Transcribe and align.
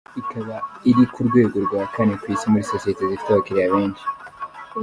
Ikaba 0.21 0.55
iri 0.89 1.03
ku 1.13 1.19
rwego 1.27 1.55
rwa 1.65 1.83
kane 1.93 2.13
ku 2.21 2.25
isi 2.33 2.45
muri 2.51 2.67
Sosiyete 2.71 3.01
zifite 3.09 3.29
abakiriya 3.31 3.73
benshi. 3.75 4.05